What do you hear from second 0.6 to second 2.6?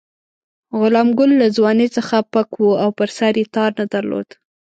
غلام ګل له ځوانۍ څخه پک